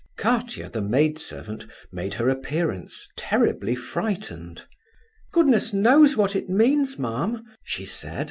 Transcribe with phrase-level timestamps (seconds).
[0.01, 0.23] XV.
[0.23, 4.65] Katia, the maid servant, made her appearance, terribly frightened.
[5.31, 8.19] "Goodness knows what it means, ma'am," she said.